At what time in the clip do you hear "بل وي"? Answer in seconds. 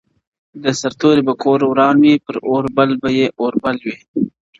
3.63-3.95